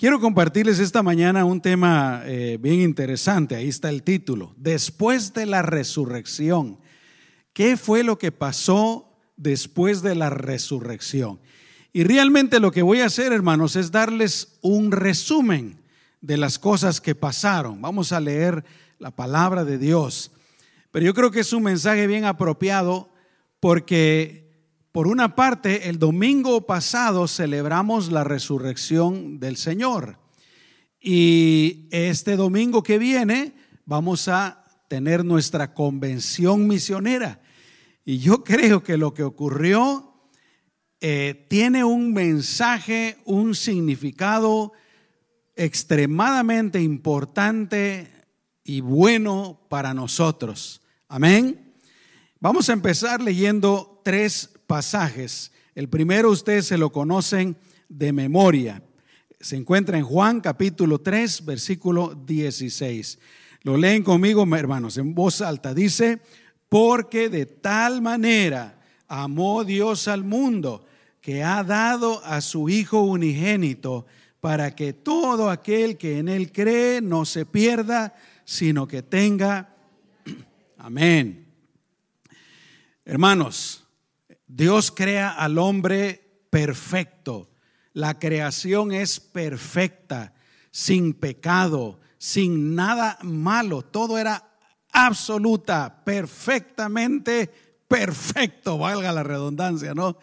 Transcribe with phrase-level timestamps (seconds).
[0.00, 3.54] Quiero compartirles esta mañana un tema eh, bien interesante.
[3.54, 4.54] Ahí está el título.
[4.56, 6.78] Después de la resurrección.
[7.52, 11.38] ¿Qué fue lo que pasó después de la resurrección?
[11.92, 15.82] Y realmente lo que voy a hacer, hermanos, es darles un resumen
[16.22, 17.82] de las cosas que pasaron.
[17.82, 18.64] Vamos a leer
[18.98, 20.32] la palabra de Dios.
[20.92, 23.10] Pero yo creo que es un mensaje bien apropiado
[23.60, 24.49] porque
[24.92, 30.18] por una parte, el domingo pasado celebramos la resurrección del Señor.
[31.00, 33.54] Y este domingo que viene
[33.86, 37.40] vamos a tener nuestra convención misionera.
[38.04, 40.28] Y yo creo que lo que ocurrió
[41.00, 44.72] eh, tiene un mensaje, un significado
[45.54, 48.10] extremadamente importante
[48.64, 50.82] y bueno para nosotros.
[51.08, 51.74] Amén.
[52.40, 55.50] Vamos a empezar leyendo tres pasajes.
[55.74, 57.56] El primero ustedes se lo conocen
[57.88, 58.80] de memoria.
[59.40, 63.18] Se encuentra en Juan capítulo 3, versículo 16.
[63.64, 65.74] Lo leen conmigo, hermanos, en voz alta.
[65.74, 66.20] Dice,
[66.68, 70.86] porque de tal manera amó Dios al mundo
[71.20, 74.06] que ha dado a su Hijo unigénito
[74.38, 79.74] para que todo aquel que en Él cree no se pierda, sino que tenga...
[80.78, 81.44] Amén.
[83.04, 83.80] Hermanos,
[84.52, 87.48] Dios crea al hombre perfecto.
[87.92, 90.34] La creación es perfecta,
[90.72, 93.82] sin pecado, sin nada malo.
[93.82, 94.50] Todo era
[94.90, 97.48] absoluta, perfectamente
[97.86, 100.18] perfecto, valga la redundancia, ¿no?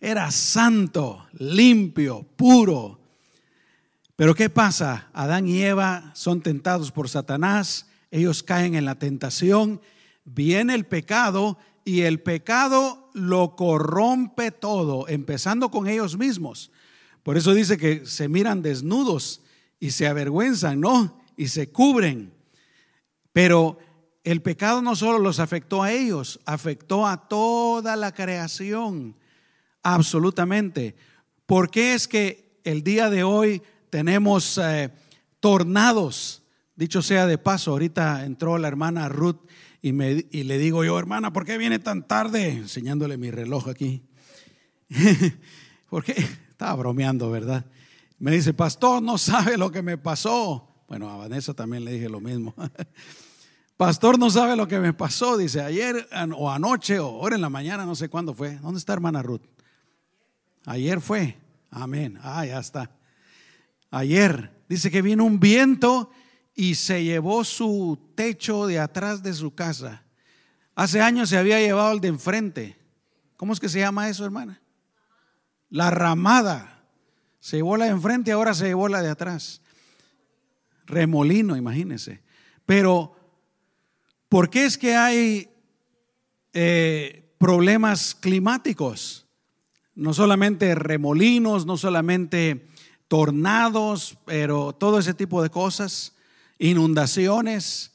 [0.00, 3.00] Era santo, limpio, puro.
[4.16, 5.08] Pero ¿qué pasa?
[5.12, 9.80] Adán y Eva son tentados por Satanás, ellos caen en la tentación,
[10.24, 16.70] viene el pecado y el pecado lo corrompe todo, empezando con ellos mismos.
[17.22, 19.40] Por eso dice que se miran desnudos
[19.80, 21.18] y se avergüenzan, ¿no?
[21.34, 22.34] Y se cubren.
[23.32, 23.78] Pero
[24.22, 29.16] el pecado no solo los afectó a ellos, afectó a toda la creación,
[29.82, 30.94] absolutamente.
[31.46, 34.90] ¿Por qué es que el día de hoy tenemos eh,
[35.40, 36.42] tornados?
[36.76, 39.40] Dicho sea de paso, ahorita entró la hermana Ruth
[39.82, 42.50] y, me, y le digo yo, hermana, ¿por qué viene tan tarde?
[42.50, 44.02] Enseñándole mi reloj aquí.
[45.90, 46.14] porque
[46.58, 47.64] Estaba bromeando, ¿verdad?
[48.18, 50.68] Me dice, pastor, no sabe lo que me pasó.
[50.88, 52.52] Bueno, a Vanessa también le dije lo mismo.
[53.76, 55.36] Pastor, no sabe lo que me pasó.
[55.36, 58.56] Dice, ayer o anoche o ahora en la mañana, no sé cuándo fue.
[58.56, 59.42] ¿Dónde está hermana Ruth?
[60.64, 61.38] Ayer fue.
[61.70, 62.18] Amén.
[62.22, 62.90] Ah, ya está.
[63.92, 64.50] Ayer.
[64.68, 66.10] Dice que vino un viento
[66.58, 70.02] y se llevó su techo de atrás de su casa.
[70.74, 72.76] Hace años se había llevado el de enfrente.
[73.36, 74.60] ¿Cómo es que se llama eso, hermana?
[75.70, 76.82] La ramada.
[77.38, 79.62] Se llevó la de enfrente, ahora se llevó la de atrás.
[80.84, 82.24] Remolino, imagínense.
[82.66, 83.14] Pero,
[84.28, 85.48] ¿por qué es que hay
[86.54, 89.28] eh, problemas climáticos?
[89.94, 92.66] No solamente remolinos, no solamente
[93.06, 96.16] tornados, pero todo ese tipo de cosas
[96.58, 97.92] inundaciones,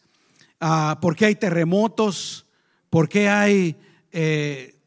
[0.62, 2.46] uh, por qué hay terremotos,
[2.90, 3.76] por qué hay
[4.12, 4.80] eh,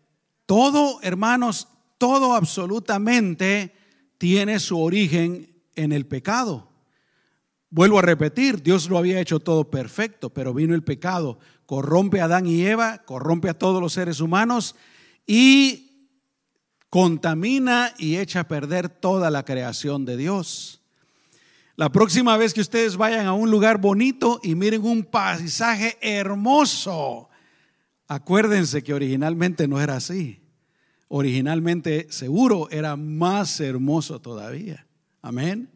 [0.46, 3.74] todo, hermanos, todo absolutamente
[4.18, 6.70] tiene su origen en el pecado.
[7.68, 12.24] Vuelvo a repetir, Dios lo había hecho todo perfecto, pero vino el pecado, corrompe a
[12.24, 14.76] Adán y Eva, corrompe a todos los seres humanos
[15.26, 16.08] y
[16.88, 20.80] contamina y echa a perder toda la creación de Dios.
[21.76, 27.28] La próxima vez que ustedes vayan a un lugar bonito y miren un paisaje hermoso,
[28.08, 30.40] acuérdense que originalmente no era así.
[31.08, 34.86] Originalmente seguro era más hermoso todavía.
[35.20, 35.70] Amén.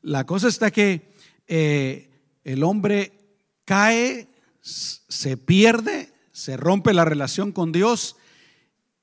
[0.00, 1.12] La cosa está que
[1.48, 2.10] eh,
[2.42, 3.12] el hombre
[3.66, 4.26] cae,
[4.62, 8.16] se pierde, se rompe la relación con Dios.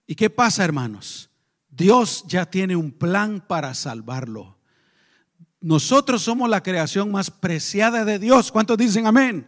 [0.08, 1.30] ¿Y qué pasa, hermanos?
[1.70, 4.58] Dios ya tiene un plan para salvarlo.
[5.62, 8.52] Nosotros somos la creación más preciada de Dios.
[8.52, 9.48] ¿Cuántos dicen amén?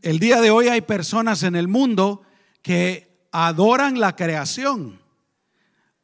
[0.00, 2.22] El día de hoy hay personas en el mundo
[2.62, 5.00] que adoran la creación.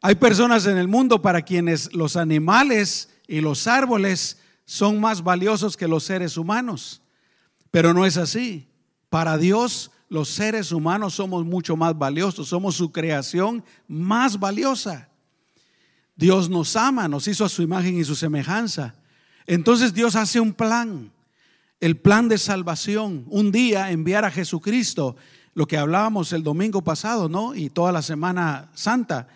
[0.03, 5.77] Hay personas en el mundo para quienes los animales y los árboles son más valiosos
[5.77, 7.03] que los seres humanos.
[7.71, 8.69] Pero no es así.
[9.09, 15.10] Para Dios los seres humanos somos mucho más valiosos, somos su creación más valiosa.
[16.21, 18.95] Dios nos ama, nos hizo a su imagen y su semejanza.
[19.47, 21.11] Entonces Dios hace un plan,
[21.81, 23.25] el plan de salvación.
[23.29, 25.17] Un día enviar a Jesucristo,
[25.55, 27.55] lo que hablábamos el domingo pasado, ¿no?
[27.55, 29.29] Y toda la semana santa.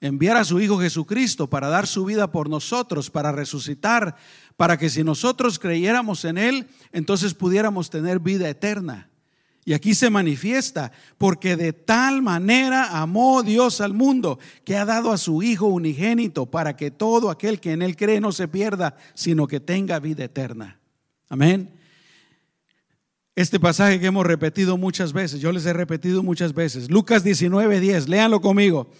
[0.00, 4.14] enviar a su Hijo Jesucristo para dar su vida por nosotros, para resucitar,
[4.56, 9.08] para que si nosotros creyéramos en Él, entonces pudiéramos tener vida eterna.
[9.64, 15.10] Y aquí se manifiesta, porque de tal manera amó Dios al mundo, que ha dado
[15.10, 18.96] a su Hijo unigénito, para que todo aquel que en Él cree no se pierda,
[19.14, 20.78] sino que tenga vida eterna.
[21.30, 21.70] Amén.
[23.34, 27.80] Este pasaje que hemos repetido muchas veces, yo les he repetido muchas veces, Lucas 19,
[27.80, 28.90] 10, léanlo conmigo,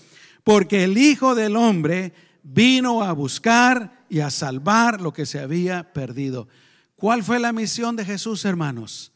[0.42, 2.12] porque el Hijo del Hombre
[2.42, 6.48] vino a buscar y a salvar lo que se había perdido.
[6.96, 9.13] ¿Cuál fue la misión de Jesús, hermanos?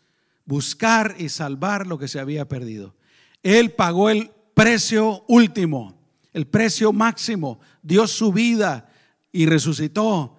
[0.49, 2.95] Buscar y salvar lo que se había perdido.
[3.43, 6.01] Él pagó el precio último,
[6.33, 8.91] el precio máximo, dio su vida
[9.31, 10.37] y resucitó.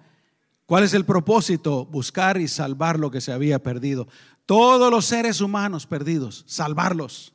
[0.66, 1.86] ¿Cuál es el propósito?
[1.86, 4.08] Buscar y salvar lo que se había perdido.
[4.46, 7.32] Todos los seres humanos perdidos, salvarlos.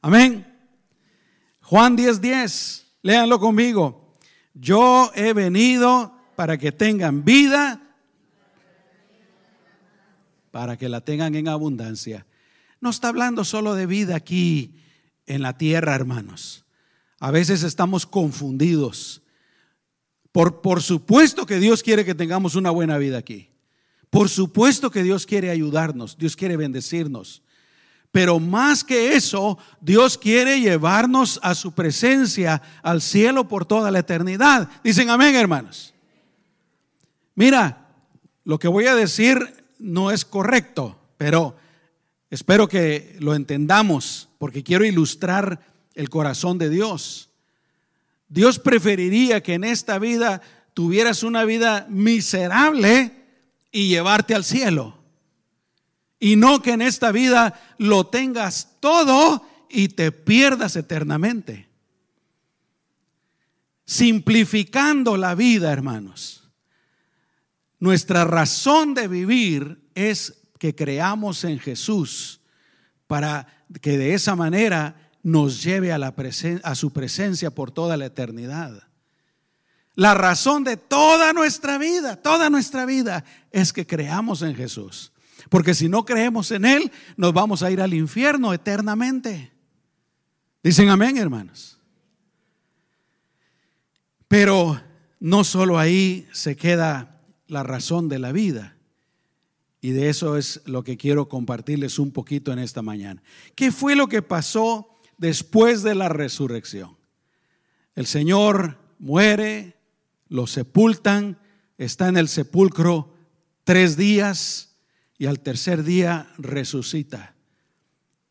[0.00, 0.46] Amén.
[1.60, 4.14] Juan 10:10, 10, léanlo conmigo.
[4.54, 7.85] Yo he venido para que tengan vida
[10.56, 12.24] para que la tengan en abundancia.
[12.80, 14.74] No está hablando solo de vida aquí
[15.26, 16.64] en la tierra, hermanos.
[17.20, 19.20] A veces estamos confundidos.
[20.32, 23.50] Por, por supuesto que Dios quiere que tengamos una buena vida aquí.
[24.08, 27.42] Por supuesto que Dios quiere ayudarnos, Dios quiere bendecirnos.
[28.10, 33.98] Pero más que eso, Dios quiere llevarnos a su presencia, al cielo por toda la
[33.98, 34.70] eternidad.
[34.82, 35.92] Dicen amén, hermanos.
[37.34, 37.90] Mira,
[38.42, 41.56] lo que voy a decir no es correcto, pero
[42.30, 45.60] espero que lo entendamos porque quiero ilustrar
[45.94, 47.30] el corazón de Dios.
[48.28, 50.42] Dios preferiría que en esta vida
[50.74, 53.12] tuvieras una vida miserable
[53.70, 54.96] y llevarte al cielo.
[56.18, 61.68] Y no que en esta vida lo tengas todo y te pierdas eternamente.
[63.84, 66.45] Simplificando la vida, hermanos.
[67.78, 72.40] Nuestra razón de vivir es que creamos en Jesús
[73.06, 73.46] para
[73.80, 78.84] que de esa manera nos lleve a, su presencia por toda la eternidad.
[79.94, 85.12] La razón de toda nuestra vida, toda nuestra vida, es que creamos en Jesús.
[85.48, 89.52] Porque si no creemos en Él, nos vamos a ir al infierno eternamente.
[90.62, 91.78] Dicen amén, hermanos.
[94.28, 94.80] Pero
[95.20, 97.15] no solo ahí se queda
[97.48, 98.76] la razón de la vida.
[99.80, 103.22] Y de eso es lo que quiero compartirles un poquito en esta mañana.
[103.54, 104.88] ¿Qué fue lo que pasó
[105.18, 106.96] después de la resurrección?
[107.94, 109.76] El Señor muere,
[110.28, 111.38] lo sepultan,
[111.78, 113.14] está en el sepulcro
[113.64, 114.76] tres días
[115.18, 117.34] y al tercer día resucita.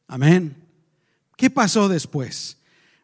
[0.07, 0.55] Amén.
[1.37, 2.57] ¿Qué pasó después?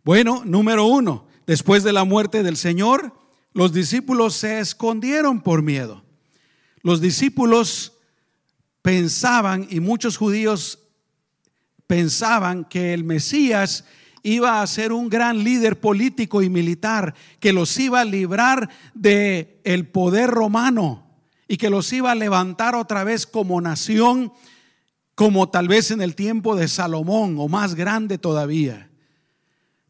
[0.04, 3.14] Bueno, número uno, después de la muerte del Señor,
[3.54, 6.04] los discípulos se escondieron por miedo.
[6.82, 7.94] Los discípulos
[8.82, 10.80] pensaban, y muchos judíos
[11.88, 13.86] pensaban, que el Mesías
[14.24, 19.60] iba a ser un gran líder político y militar, que los iba a librar de
[19.64, 21.08] el poder romano
[21.48, 24.32] y que los iba a levantar otra vez como nación,
[25.16, 28.90] como tal vez en el tiempo de Salomón o más grande todavía.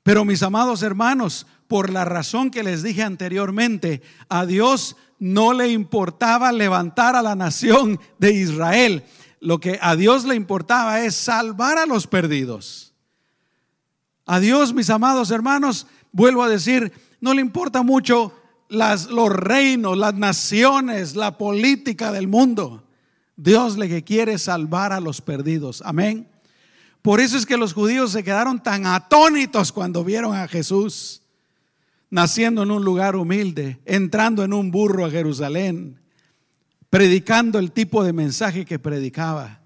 [0.03, 5.69] Pero mis amados hermanos, por la razón que les dije anteriormente, a Dios no le
[5.69, 9.05] importaba levantar a la nación de Israel.
[9.39, 12.93] Lo que a Dios le importaba es salvar a los perdidos.
[14.25, 16.91] A Dios, mis amados hermanos, vuelvo a decir,
[17.21, 22.85] no le importa mucho las, los reinos, las naciones, la política del mundo.
[23.37, 25.81] Dios le quiere salvar a los perdidos.
[25.85, 26.27] Amén.
[27.01, 31.20] Por eso es que los judíos se quedaron tan atónitos cuando vieron a Jesús
[32.11, 35.99] naciendo en un lugar humilde, entrando en un burro a Jerusalén,
[36.89, 39.61] predicando el tipo de mensaje que predicaba.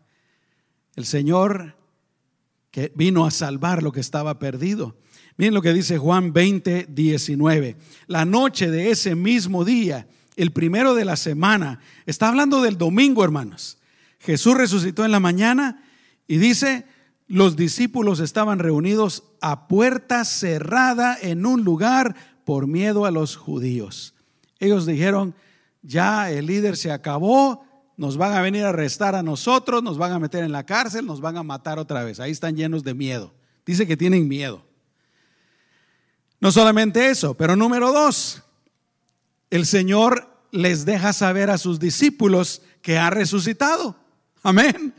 [0.96, 1.76] El Señor
[2.72, 4.96] que vino a salvar lo que estaba perdido.
[5.38, 7.78] Miren lo que dice Juan 20, 19.
[8.08, 13.24] La noche de ese mismo día, el primero de la semana, está hablando del domingo,
[13.24, 13.80] hermanos.
[14.20, 15.84] Jesús resucitó en la mañana
[16.28, 16.86] y dice,
[17.28, 24.14] los discípulos estaban reunidos a puerta cerrada en un lugar por miedo a los judíos.
[24.60, 25.36] Ellos dijeron,
[25.82, 27.66] ya el líder se acabó,
[27.98, 31.06] nos van a venir a arrestar a nosotros, nos van a meter en la cárcel,
[31.06, 32.20] nos van a matar otra vez.
[32.20, 33.34] Ahí están llenos de miedo.
[33.66, 34.64] Dice que tienen miedo.
[36.40, 38.44] No solamente eso, pero número dos,
[39.50, 43.96] el Señor les deja saber a sus discípulos que ha resucitado.
[44.44, 44.94] Amén.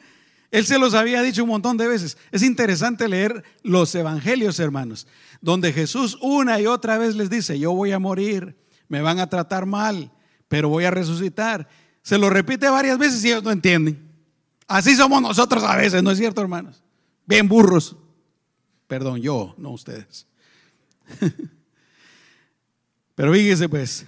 [0.57, 2.17] Él se los había dicho un montón de veces.
[2.33, 5.07] Es interesante leer los evangelios, hermanos,
[5.43, 8.57] donde Jesús una y otra vez les dice, yo voy a morir,
[8.89, 10.11] me van a tratar mal,
[10.49, 11.69] pero voy a resucitar.
[12.01, 14.11] Se lo repite varias veces y ellos no entienden.
[14.67, 16.83] Así somos nosotros a veces, ¿no es cierto, hermanos?
[17.27, 17.95] Bien burros.
[18.87, 20.27] Perdón, yo, no ustedes.
[23.15, 24.07] Pero fíjese pues,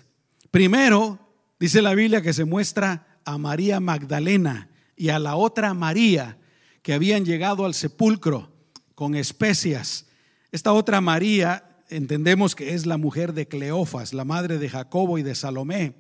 [0.51, 1.19] primero
[1.61, 4.68] dice la Biblia que se muestra a María Magdalena
[4.99, 6.37] y a la otra María
[6.83, 8.53] que habían llegado al sepulcro
[8.95, 10.07] con especias.
[10.51, 15.23] Esta otra María entendemos que es la mujer de Cleofas, la madre de Jacobo y
[15.23, 15.95] de Salomé.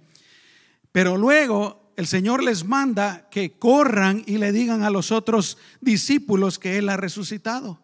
[0.93, 6.59] Pero luego el Señor les manda que corran y le digan a los otros discípulos
[6.59, 7.81] que Él ha resucitado.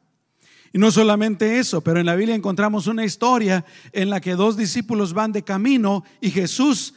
[0.73, 4.57] Y no solamente eso, pero en la Biblia encontramos una historia en la que dos
[4.57, 6.95] discípulos van de camino y Jesús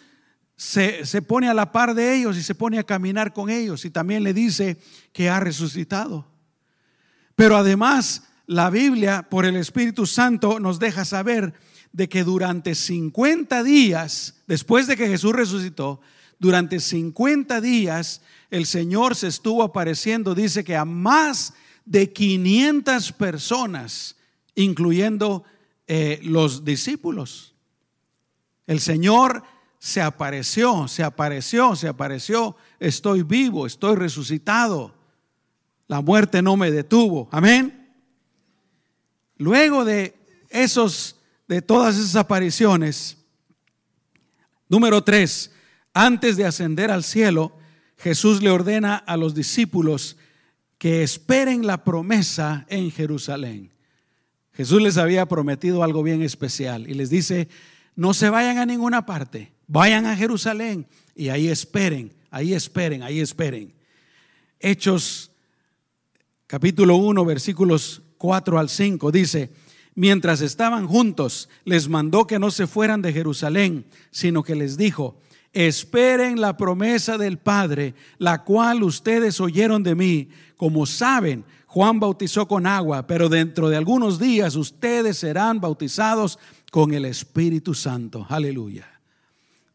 [0.58, 3.86] se, se, pone a la par de ellos y se pone a caminar con ellos
[3.86, 4.78] y también le dice
[5.14, 6.28] que ha resucitado.
[7.36, 11.54] Pero además la Biblia por el Espíritu Santo nos deja saber
[11.92, 16.02] de que durante 50 días, después de que Jesús resucitó,
[16.40, 21.54] durante 50 días el Señor se estuvo apareciendo, dice que a más
[21.86, 24.16] de 500 personas,
[24.56, 25.44] incluyendo
[25.88, 27.54] eh, los discípulos.
[28.66, 29.44] El Señor
[29.88, 32.58] se apareció, se apareció, se apareció.
[32.78, 34.94] Estoy vivo, estoy resucitado.
[35.88, 37.30] La muerte no me detuvo.
[37.32, 37.90] Amén.
[39.38, 40.14] Luego de
[40.50, 43.18] esos, de todas esas apariciones,
[44.68, 45.54] número tres,
[45.94, 47.56] antes de ascender al cielo,
[47.96, 50.18] Jesús le ordena a los discípulos
[50.78, 53.72] que esperen la promesa en Jerusalén.
[54.52, 57.48] Jesús les había prometido algo bien especial y les dice,
[57.96, 63.20] no se vayan a ninguna parte, vayan a Jerusalén y ahí esperen, ahí esperen, ahí
[63.20, 63.74] esperen.
[64.60, 65.32] Hechos
[66.48, 69.52] capítulo 1, versículos 4 al 5 dice,
[69.94, 75.20] mientras estaban juntos, les mandó que no se fueran de Jerusalén, sino que les dijo,
[75.54, 80.30] esperen la promesa del Padre, la cual ustedes oyeron de mí.
[80.56, 86.40] Como saben, Juan bautizó con agua, pero dentro de algunos días ustedes serán bautizados
[86.72, 88.26] con el Espíritu Santo.
[88.30, 88.97] Aleluya.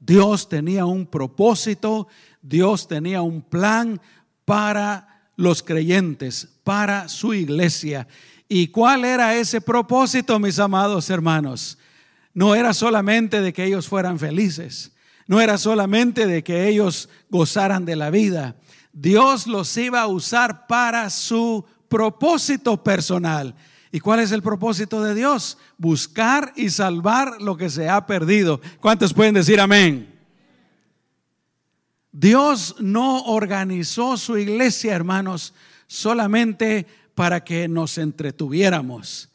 [0.04, 2.08] Dios tenía un propósito,
[2.40, 4.00] Dios tenía un plan
[4.44, 8.08] para los creyentes, para su iglesia.
[8.48, 11.78] ¿Y cuál era ese propósito, mis amados hermanos?
[12.34, 14.90] No era solamente de que ellos fueran felices,
[15.28, 18.56] no era solamente de que ellos gozaran de la vida.
[18.92, 23.54] Dios los iba a usar para su propósito personal.
[23.94, 25.58] ¿Y cuál es el propósito de Dios?
[25.76, 28.58] Buscar y salvar lo que se ha perdido.
[28.80, 30.18] ¿Cuántos pueden decir amén?
[32.10, 35.52] Dios no organizó su iglesia, hermanos,
[35.86, 39.28] solamente para que nos entretuviéramos.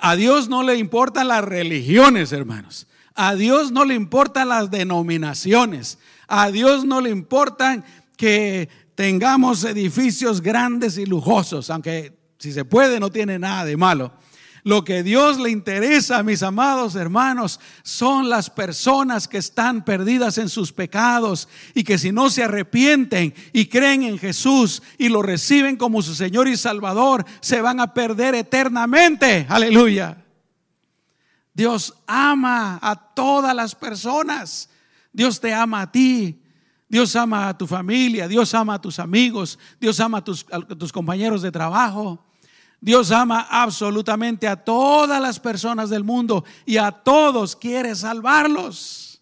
[0.00, 2.88] A Dios no le importan las religiones, hermanos.
[3.14, 6.00] A Dios no le importan las denominaciones.
[6.26, 7.84] A Dios no le importan
[8.16, 14.12] que tengamos edificios grandes y lujosos, aunque si se puede no tiene nada de malo.
[14.66, 20.48] Lo que Dios le interesa, mis amados hermanos, son las personas que están perdidas en
[20.48, 25.76] sus pecados y que si no se arrepienten y creen en Jesús y lo reciben
[25.76, 29.46] como su Señor y Salvador, se van a perder eternamente.
[29.48, 30.24] Aleluya.
[31.54, 34.68] Dios ama a todas las personas.
[35.12, 36.42] Dios te ama a ti.
[36.96, 38.26] Dios ama a tu familia.
[38.26, 39.58] Dios ama a tus amigos.
[39.78, 40.46] Dios ama a tus,
[40.78, 42.24] tus compañeros de trabajo.
[42.80, 49.20] Dios ama absolutamente a todas las personas del mundo y a todos quiere salvarlos.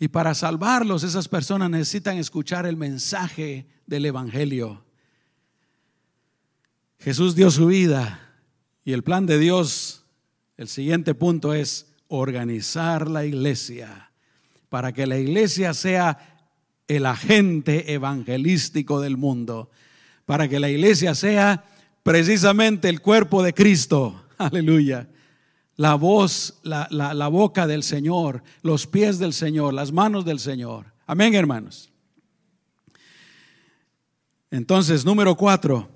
[0.00, 4.84] Y para salvarlos esas personas necesitan escuchar el mensaje del Evangelio.
[6.98, 8.40] Jesús dio su vida
[8.84, 10.04] y el plan de Dios
[10.56, 14.10] el siguiente punto es organizar la iglesia
[14.74, 16.18] para que la iglesia sea
[16.88, 19.70] el agente evangelístico del mundo,
[20.26, 21.64] para que la iglesia sea
[22.02, 24.24] precisamente el cuerpo de Cristo.
[24.36, 25.08] Aleluya.
[25.76, 30.86] La voz, la, la, boca del Señor, los pies del Señor, las manos del Señor.
[31.06, 31.92] Amén, hermanos.
[34.50, 35.88] Entonces, número cuatro,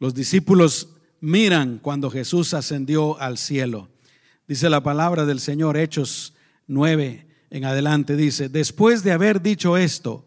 [0.00, 0.88] los discípulos
[1.20, 3.88] miran cuando Jesús ascendió al cielo.
[4.48, 6.34] Dice la palabra del Señor, Hechos
[6.66, 10.26] 9 en adelante, dice, después de haber dicho esto,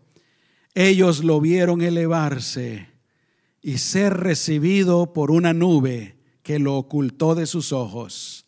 [0.73, 2.88] ellos lo vieron elevarse
[3.61, 8.45] y ser recibido por una nube que lo ocultó de sus ojos.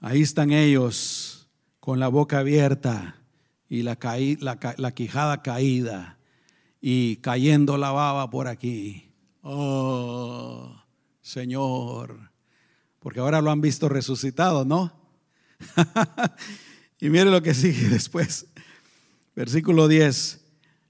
[0.00, 1.48] Ahí están ellos
[1.80, 3.16] con la boca abierta
[3.68, 3.98] y la,
[4.40, 6.18] la, la quijada caída.
[6.80, 9.12] y cayendo la baba por aquí.
[9.42, 10.74] Oh,
[11.20, 12.30] Señor.
[12.98, 14.92] Porque ahora lo han visto resucitado, ¿no?
[17.00, 18.46] y mire lo que sigue después.
[19.34, 20.40] Versículo 10.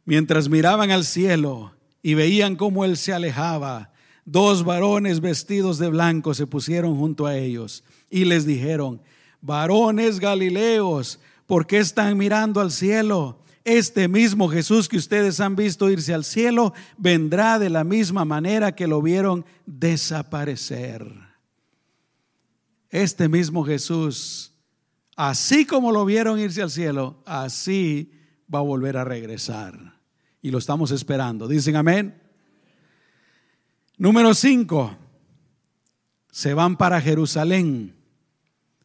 [0.05, 3.93] Mientras miraban al cielo y veían cómo él se alejaba,
[4.25, 9.01] dos varones vestidos de blanco se pusieron junto a ellos y les dijeron,
[9.41, 13.41] varones galileos, ¿por qué están mirando al cielo?
[13.65, 18.75] Este mismo Jesús que ustedes han visto irse al cielo vendrá de la misma manera
[18.75, 21.07] que lo vieron desaparecer.
[22.89, 24.50] Este mismo Jesús,
[25.29, 28.11] así como lo vieron irse al cielo, así
[28.53, 30.01] va a volver a regresar.
[30.41, 31.47] Y lo estamos esperando.
[31.47, 32.19] Dicen amén.
[33.99, 34.97] Número 5.
[36.31, 37.95] Se van para Jerusalén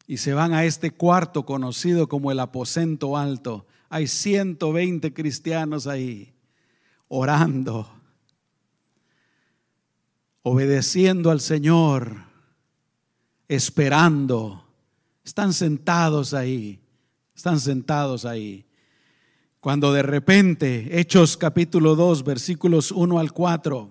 [0.08, 3.66] y se van a este cuarto conocido como el aposento alto.
[3.88, 6.34] Hay 120 cristianos ahí
[7.08, 7.88] orando,
[10.42, 12.18] obedeciendo al Señor,
[13.48, 14.65] esperando.
[15.26, 16.80] Están sentados ahí,
[17.36, 18.64] están sentados ahí.
[19.60, 23.90] Cuando de repente, Hechos capítulo 2, versículos 1 al 4,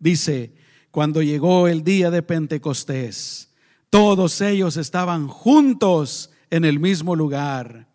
[0.00, 0.52] dice,
[0.90, 3.52] cuando llegó el día de Pentecostés,
[3.90, 7.86] todos ellos estaban juntos en el mismo lugar.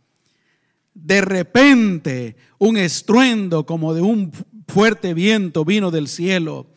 [0.94, 4.32] De repente, un estruendo como de un
[4.65, 6.67] fuerte viento vino del cielo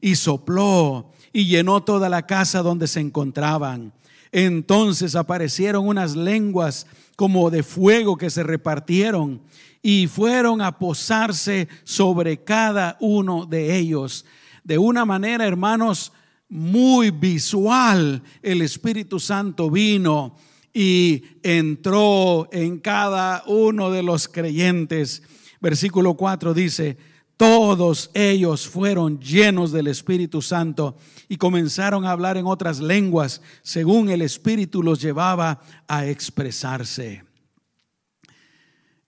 [0.00, 3.92] y sopló y llenó toda la casa donde se encontraban.
[4.32, 9.40] Entonces aparecieron unas lenguas como de fuego que se repartieron
[9.82, 14.24] y fueron a posarse sobre cada uno de ellos.
[14.64, 16.12] De una manera, hermanos,
[16.48, 20.36] muy visual, el Espíritu Santo vino
[20.72, 25.22] y entró en cada uno de los creyentes.
[25.60, 26.98] Versículo 4 dice,
[27.36, 30.96] todos ellos fueron llenos del Espíritu Santo
[31.28, 37.24] y comenzaron a hablar en otras lenguas según el Espíritu los llevaba a expresarse.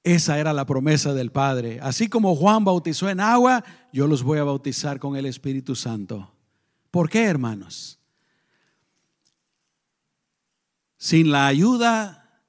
[0.05, 1.81] Esa era la promesa del Padre.
[1.83, 6.31] Así como Juan bautizó en agua, yo los voy a bautizar con el Espíritu Santo.
[6.91, 7.99] ¿Por qué, hermanos?
[10.99, 12.43] Sin la ayuda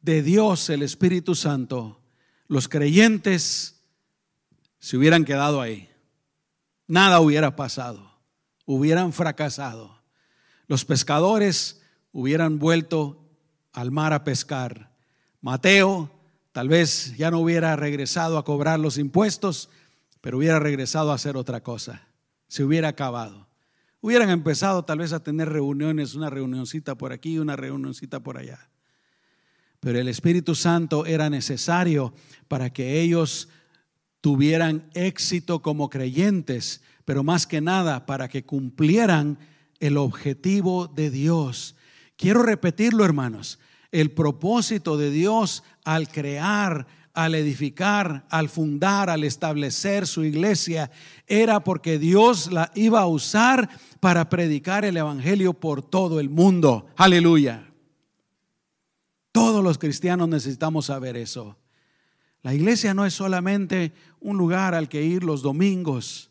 [0.00, 2.00] de Dios, el Espíritu Santo,
[2.46, 3.73] los creyentes
[4.84, 5.88] se hubieran quedado ahí.
[6.86, 8.20] Nada hubiera pasado.
[8.66, 9.98] Hubieran fracasado.
[10.66, 11.80] Los pescadores
[12.12, 13.26] hubieran vuelto
[13.72, 14.94] al mar a pescar.
[15.40, 16.10] Mateo
[16.52, 19.70] tal vez ya no hubiera regresado a cobrar los impuestos,
[20.20, 22.06] pero hubiera regresado a hacer otra cosa.
[22.46, 23.48] Se hubiera acabado.
[24.02, 28.68] Hubieran empezado tal vez a tener reuniones, una reunioncita por aquí, una reunioncita por allá.
[29.80, 32.12] Pero el Espíritu Santo era necesario
[32.48, 33.48] para que ellos
[34.24, 39.38] tuvieran éxito como creyentes, pero más que nada para que cumplieran
[39.80, 41.76] el objetivo de Dios.
[42.16, 43.58] Quiero repetirlo, hermanos.
[43.92, 50.90] El propósito de Dios al crear al edificar, al fundar, al establecer su iglesia,
[51.26, 53.68] era porque Dios la iba a usar
[54.00, 56.86] para predicar el Evangelio por todo el mundo.
[56.96, 57.70] Aleluya.
[59.32, 61.56] Todos los cristianos necesitamos saber eso.
[62.44, 66.30] La iglesia no es solamente un lugar al que ir los domingos,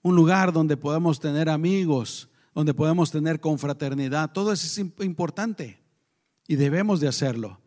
[0.00, 4.30] un lugar donde podemos tener amigos, donde podemos tener confraternidad.
[4.30, 5.82] Todo eso es importante
[6.46, 7.60] y debemos de hacerlo.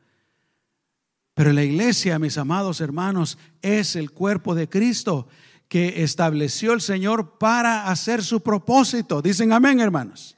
[1.34, 5.28] Pero la iglesia, mis amados hermanos, es el cuerpo de Cristo
[5.68, 9.22] que estableció el Señor para hacer su propósito.
[9.22, 10.38] Dicen amén, hermanos.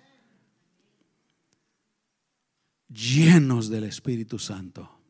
[2.89, 5.00] Llenos del Espíritu Santo.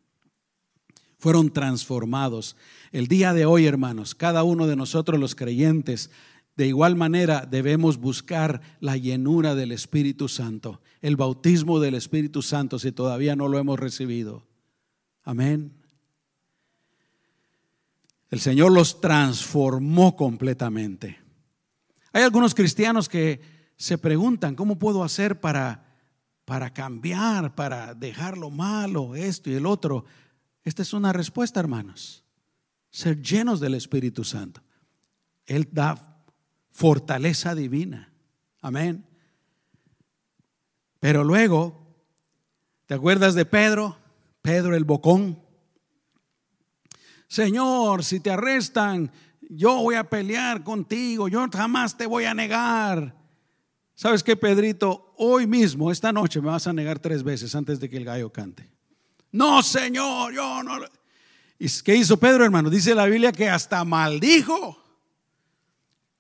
[1.22, 2.56] Fueron transformados.
[2.92, 6.10] El día de hoy, hermanos, cada uno de nosotros los creyentes,
[6.56, 12.80] de igual manera debemos buscar la llenura del Espíritu Santo, el bautismo del Espíritu Santo
[12.80, 14.48] si todavía no lo hemos recibido.
[15.24, 15.72] Amén.
[18.32, 21.20] El Señor los transformó completamente.
[22.14, 23.42] Hay algunos cristianos que
[23.78, 25.86] se preguntan, ¿cómo puedo hacer para,
[26.46, 30.06] para cambiar, para dejar lo malo, esto y el otro?
[30.63, 32.24] Esta es una respuesta, hermanos.
[32.89, 34.62] Ser llenos del Espíritu Santo.
[35.45, 36.24] Él da
[36.71, 38.13] fortaleza divina.
[38.62, 39.06] Amén.
[41.00, 41.95] Pero luego,
[42.86, 43.97] ¿te acuerdas de Pedro?
[44.41, 45.41] Pedro el bocón.
[47.28, 53.15] Señor, si te arrestan, yo voy a pelear contigo, yo jamás te voy a negar.
[53.95, 55.13] ¿Sabes qué, Pedrito?
[55.17, 58.32] Hoy mismo, esta noche, me vas a negar tres veces antes de que el gallo
[58.32, 58.71] cante.
[59.32, 60.80] No, Señor, yo no.
[61.58, 62.70] ¿Y qué hizo Pedro, hermano?
[62.70, 64.78] Dice la Biblia que hasta maldijo.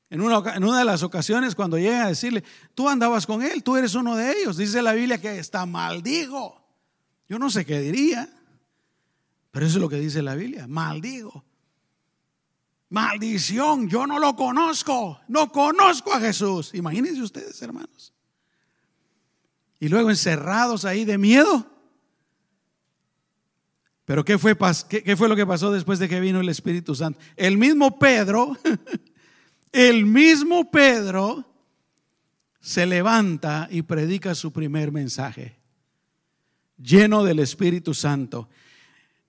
[0.09, 2.43] En una, en una, de las ocasiones cuando llegan a decirle,
[2.75, 6.61] tú andabas con él, tú eres uno de ellos, dice la Biblia que está maldigo.
[7.29, 8.29] Yo no sé qué diría,
[9.51, 11.45] pero eso es lo que dice la Biblia, maldigo.
[12.89, 16.73] Maldición, yo no lo conozco, no conozco a Jesús.
[16.73, 18.13] Imagínense ustedes, hermanos.
[19.79, 21.65] Y luego encerrados ahí de miedo.
[24.11, 24.57] Pero ¿qué fue,
[24.89, 27.17] qué, fue lo que pasó después de que vino el Espíritu Santo?
[27.37, 28.57] El mismo Pedro,
[29.71, 31.45] el mismo Pedro
[32.59, 35.55] se levanta y predica su primer mensaje,
[36.77, 38.49] lleno del Espíritu Santo.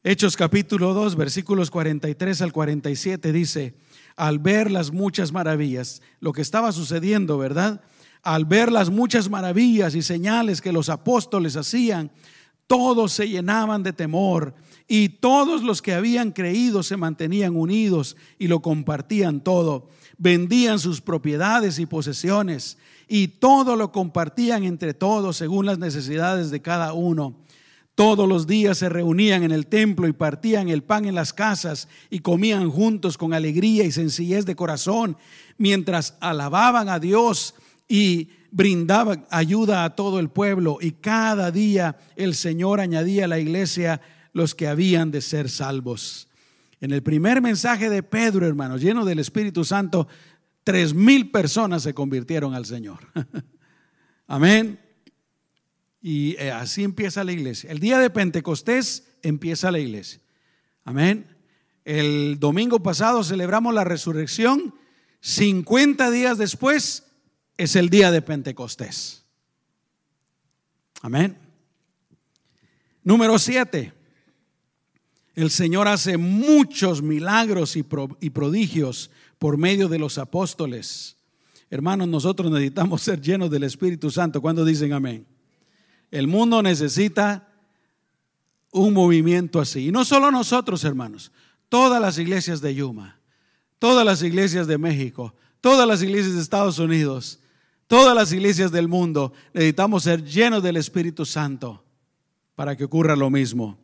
[0.02, 3.76] Hechos capítulo 2, versículos 43 al 47 dice,
[4.16, 7.82] al ver las muchas maravillas, lo que estaba sucediendo, ¿verdad?
[8.24, 12.10] Al ver las muchas maravillas y señales que los apóstoles hacían,
[12.66, 14.56] todos se llenaban de temor
[14.88, 19.88] y todos los que habían creído se mantenían unidos y lo compartían todo.
[20.18, 26.62] Vendían sus propiedades y posesiones y todo lo compartían entre todos según las necesidades de
[26.62, 27.36] cada uno.
[27.94, 31.88] Todos los días se reunían en el templo y partían el pan en las casas
[32.08, 35.18] y comían juntos con alegría y sencillez de corazón,
[35.58, 37.54] mientras alababan a Dios
[37.88, 40.78] y brindaban ayuda a todo el pueblo.
[40.80, 44.00] Y cada día el Señor añadía a la iglesia
[44.32, 46.28] los que habían de ser salvos.
[46.80, 50.08] En el primer mensaje de Pedro, hermanos, lleno del Espíritu Santo,
[50.64, 52.98] tres mil personas se convirtieron al Señor.
[54.26, 54.80] Amén.
[56.00, 57.70] Y eh, así empieza la iglesia.
[57.70, 60.20] El día de Pentecostés empieza la iglesia.
[60.84, 61.26] Amén.
[61.84, 64.74] El domingo pasado celebramos la resurrección.
[65.20, 67.04] 50 días después
[67.56, 69.24] es el día de Pentecostés.
[71.00, 71.36] Amén.
[73.04, 73.92] Número 7.
[75.34, 77.82] El Señor hace muchos milagros y
[78.30, 81.16] prodigios por medio de los apóstoles.
[81.70, 84.42] Hermanos, nosotros necesitamos ser llenos del Espíritu Santo.
[84.42, 85.26] cuando dicen amén?
[86.10, 87.48] El mundo necesita
[88.70, 89.88] un movimiento así.
[89.88, 91.32] Y no solo nosotros, hermanos,
[91.70, 93.18] todas las iglesias de Yuma,
[93.78, 97.40] todas las iglesias de México, todas las iglesias de Estados Unidos,
[97.86, 101.82] todas las iglesias del mundo, necesitamos ser llenos del Espíritu Santo
[102.54, 103.81] para que ocurra lo mismo.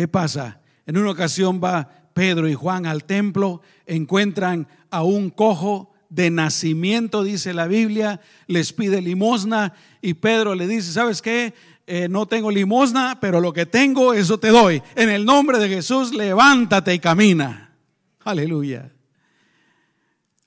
[0.00, 0.62] ¿Qué pasa?
[0.86, 7.22] En una ocasión va Pedro y Juan al templo, encuentran a un cojo de nacimiento,
[7.22, 11.52] dice la Biblia, les pide limosna y Pedro le dice, ¿sabes qué?
[11.86, 14.80] Eh, no tengo limosna, pero lo que tengo, eso te doy.
[14.96, 17.76] En el nombre de Jesús, levántate y camina.
[18.20, 18.90] Aleluya.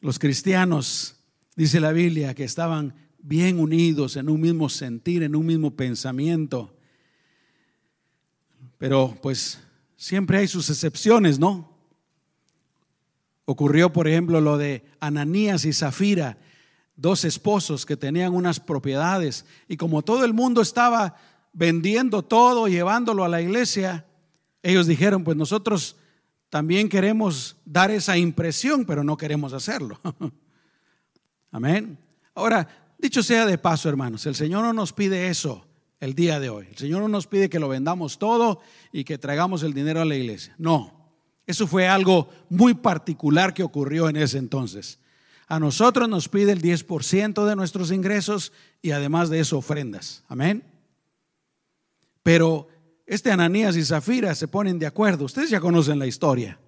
[0.01, 1.17] Los cristianos,
[1.55, 6.72] dice la Biblia, que estaban bien unidos en un mismo sentir, en un mismo pensamiento.
[8.83, 9.59] Pero pues
[9.95, 11.73] siempre hay sus excepciones, ¿no?
[13.45, 16.37] Ocurrió, por ejemplo, lo de Ananías y Zafira,
[16.97, 21.15] dos esposos que tenían unas propiedades y como todo el mundo estaba
[21.53, 24.05] vendiendo todo, llevándolo a la iglesia,
[24.61, 25.95] ellos dijeron, pues nosotros
[26.49, 29.97] también queremos dar esa impresión, pero no queremos hacerlo.
[31.51, 31.97] Amén.
[32.35, 32.67] Ahora,
[32.97, 35.65] dicho sea de paso, hermanos, el Señor no nos pide eso
[36.03, 36.67] el día de hoy.
[36.69, 38.59] El Señor no nos pide que lo vendamos todo
[38.91, 40.53] y que traigamos el dinero a la iglesia.
[40.57, 40.91] No.
[41.47, 44.99] Eso fue algo muy particular que ocurrió en ese entonces.
[45.47, 50.23] A nosotros nos pide el 10% de nuestros ingresos y además de eso ofrendas.
[50.27, 50.63] Amén.
[52.21, 52.67] Pero
[53.05, 55.23] este Ananías y Zafira se ponen de acuerdo.
[55.23, 56.59] Ustedes ya conocen la historia.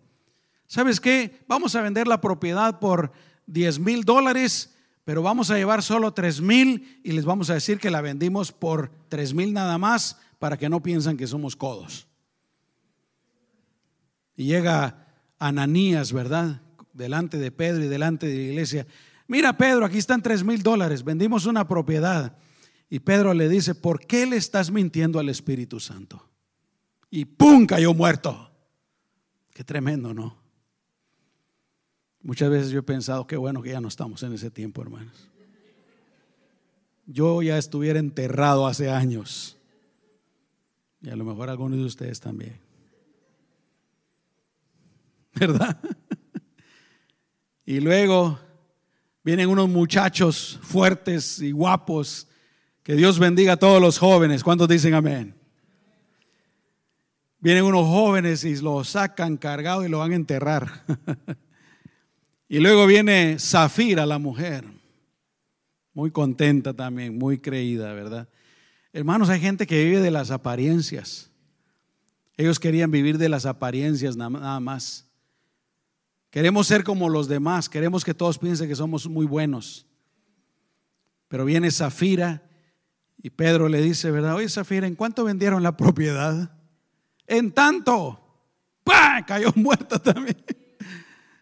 [0.66, 1.44] ¿Sabes qué?
[1.48, 3.12] Vamos a vender la propiedad por
[3.48, 4.75] 10 mil dólares,
[5.06, 8.52] pero vamos a llevar solo 3 mil y les vamos a decir que la vendimos
[8.52, 12.08] por 3 mil nada más para que no piensan que somos codos.
[14.36, 15.08] Y llega
[15.40, 16.62] Ananías, ¿verdad?
[16.92, 18.88] Delante de Pedro y delante de la iglesia.
[19.28, 22.38] Mira, Pedro, aquí están tres mil dólares, vendimos una propiedad.
[22.90, 26.30] Y Pedro le dice, ¿por qué le estás mintiendo al Espíritu Santo?
[27.10, 27.66] Y ¡pum!
[27.66, 28.52] cayó muerto.
[29.54, 30.45] Qué tremendo, ¿no?
[32.26, 35.30] Muchas veces yo he pensado, qué bueno que ya no estamos en ese tiempo, hermanos.
[37.06, 39.58] Yo ya estuviera enterrado hace años.
[41.04, 42.60] Y a lo mejor algunos de ustedes también.
[45.36, 45.78] ¿verdad?
[47.64, 48.40] Y luego
[49.24, 52.28] vienen unos muchachos fuertes y guapos.
[52.82, 54.44] Que Dios bendiga a todos los jóvenes.
[54.44, 55.36] ¿Cuántos dicen amén?
[57.38, 60.86] Vienen unos jóvenes y lo sacan cargado y lo van a enterrar.
[62.48, 64.66] y luego viene Zafira, la mujer.
[65.94, 68.28] Muy contenta también, muy creída, ¿verdad?
[68.92, 71.32] Hermanos, hay gente que vive de las apariencias.
[72.38, 75.06] Ellos querían vivir de las apariencias nada más
[76.36, 79.86] Queremos ser como los demás, queremos que todos piensen que somos muy buenos.
[81.30, 82.44] Pero viene Zafira
[83.24, 84.36] y Pedro le dice, ¿verdad?
[84.36, 86.52] Oye, Zafira, ¿en cuánto vendieron la propiedad?
[87.26, 88.22] En tanto.
[88.84, 89.24] ¡Pah!
[89.26, 90.36] Cayó muerta también.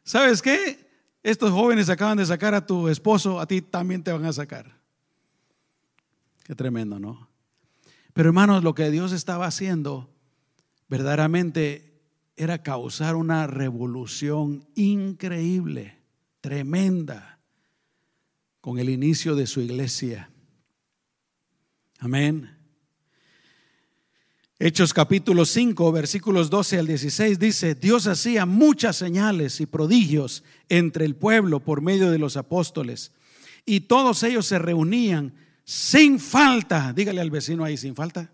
[0.03, 0.85] ¿Sabes qué?
[1.23, 4.77] Estos jóvenes acaban de sacar a tu esposo, a ti también te van a sacar.
[6.43, 7.29] Qué tremendo, ¿no?
[8.11, 10.09] Pero hermanos, lo que Dios estaba haciendo
[10.89, 12.01] verdaderamente
[12.35, 15.97] era causar una revolución increíble,
[16.41, 17.39] tremenda,
[18.59, 20.29] con el inicio de su iglesia.
[21.99, 22.52] Amén.
[24.65, 31.03] Hechos capítulo 5, versículos 12 al 16 dice, Dios hacía muchas señales y prodigios entre
[31.03, 33.11] el pueblo por medio de los apóstoles,
[33.65, 35.33] y todos ellos se reunían
[35.65, 36.93] sin falta.
[36.93, 38.31] Dígale al vecino ahí, sin falta.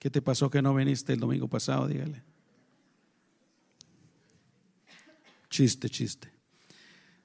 [0.00, 1.86] ¿Qué te pasó que no viniste el domingo pasado?
[1.86, 2.24] Dígale.
[5.48, 6.32] Chiste, chiste.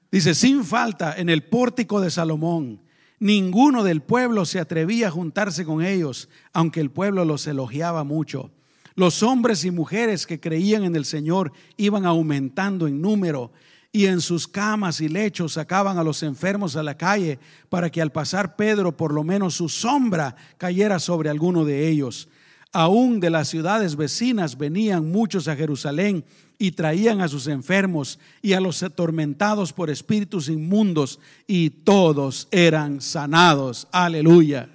[0.08, 2.83] Dice, sin falta, en el pórtico de Salomón,
[3.24, 8.50] ninguno del pueblo se atrevía a juntarse con ellos, aunque el pueblo los elogiaba mucho.
[8.96, 13.50] Los hombres y mujeres que creían en el Señor iban aumentando en número
[13.92, 17.38] y en sus camas y lechos sacaban a los enfermos a la calle
[17.70, 22.28] para que al pasar Pedro por lo menos su sombra cayera sobre alguno de ellos.
[22.72, 26.26] Aún de las ciudades vecinas venían muchos a Jerusalén
[26.64, 33.02] y traían a sus enfermos y a los atormentados por espíritus inmundos y todos eran
[33.02, 33.86] sanados.
[33.92, 34.70] Aleluya.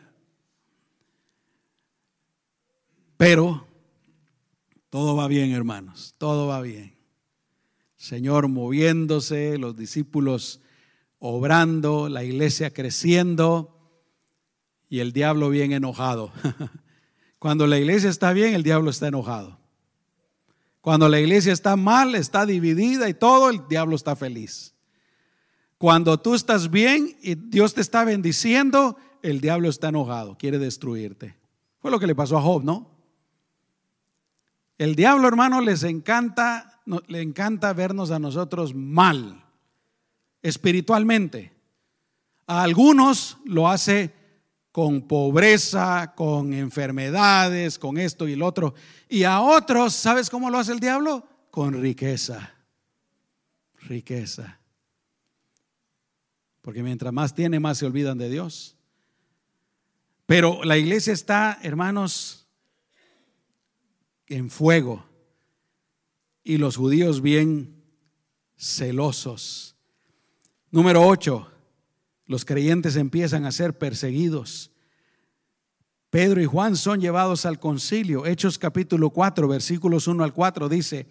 [3.18, 3.66] Pero
[4.92, 6.96] todo va bien, hermanos, todo va bien.
[7.96, 10.62] Señor moviéndose, los discípulos
[11.18, 13.76] obrando, la iglesia creciendo
[14.90, 16.32] y el diablo bien enojado.
[17.40, 19.59] Cuando la iglesia está bien, el diablo está enojado.
[20.82, 24.74] Cuando la iglesia está mal, está dividida y todo, el diablo está feliz.
[25.78, 31.38] Cuando tú estás bien y Dios te está bendiciendo, el diablo está enojado, quiere destruirte.
[31.80, 32.92] Fue lo que le pasó a Job, ¿no?
[34.78, 39.46] El diablo, hermano, les encanta le encanta vernos a nosotros mal,
[40.42, 41.54] espiritualmente.
[42.48, 44.14] A algunos lo hace
[44.72, 48.74] con pobreza, con enfermedades, con esto y lo otro.
[49.08, 51.28] Y a otros, ¿sabes cómo lo hace el diablo?
[51.50, 52.54] Con riqueza.
[53.82, 54.60] Riqueza.
[56.62, 58.76] Porque mientras más tiene, más se olvidan de Dios.
[60.26, 62.48] Pero la iglesia está, hermanos,
[64.28, 65.04] en fuego
[66.44, 67.84] y los judíos bien
[68.56, 69.76] celosos.
[70.70, 71.52] Número 8,
[72.30, 74.70] los creyentes empiezan a ser perseguidos.
[76.12, 78.28] Pedro y Juan son llevados al concilio.
[78.28, 81.08] Hechos capítulo 4, versículos 1 al 4 dice,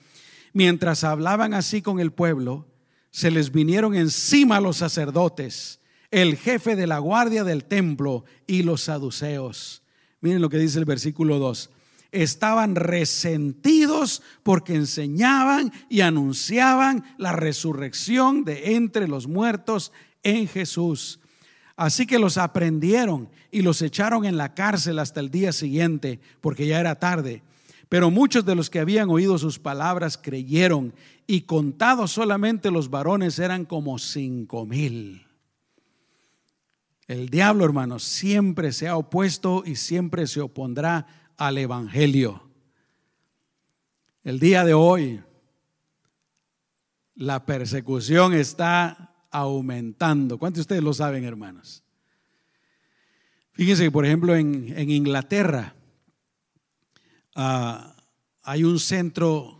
[0.52, 2.68] mientras hablaban así con el pueblo,
[3.10, 5.80] se les vinieron encima los sacerdotes,
[6.12, 9.82] el jefe de la guardia del templo y los saduceos.
[10.20, 11.70] Miren lo que dice el versículo 2
[12.12, 19.92] estaban resentidos porque enseñaban y anunciaban la resurrección de entre los muertos
[20.36, 21.20] en Jesús.
[21.76, 26.66] Así que los aprendieron y los echaron en la cárcel hasta el día siguiente, porque
[26.66, 27.42] ya era tarde.
[27.88, 30.92] Pero muchos de los que habían oído sus palabras creyeron
[31.26, 35.26] y contados solamente los varones eran como cinco mil.
[37.06, 41.06] El diablo, hermanos, siempre se ha opuesto y siempre se opondrá
[41.38, 42.42] al Evangelio.
[44.24, 45.22] El día de hoy,
[47.14, 50.38] la persecución está aumentando.
[50.38, 51.82] ¿Cuántos de ustedes lo saben, hermanos?
[53.52, 55.74] Fíjense que, por ejemplo, en, Inglaterra
[57.34, 57.96] ah,
[58.42, 59.58] hay un centro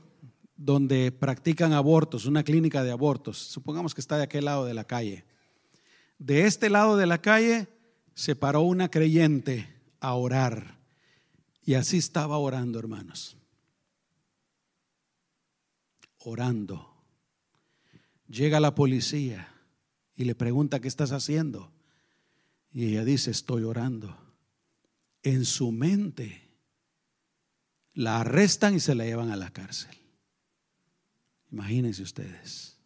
[0.57, 3.39] donde practican abortos, una clínica de abortos.
[3.39, 5.25] Supongamos que está de aquel lado de la calle.
[6.19, 7.69] De este lado de la calle
[8.15, 9.69] se paró una creyente
[10.01, 10.79] a orar.
[11.65, 13.37] Y así estaba orando, hermanos.
[16.19, 16.95] Orando.
[18.29, 19.49] Llega la policía
[20.19, 21.73] y le pregunta, ¿qué estás haciendo?
[22.71, 24.15] Y ella dice, estoy orando.
[25.23, 26.51] En su mente
[27.95, 29.97] la arrestan y se la llevan a la cárcel.
[31.51, 32.77] Imagínense ustedes.